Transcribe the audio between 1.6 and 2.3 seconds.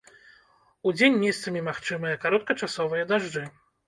магчымыя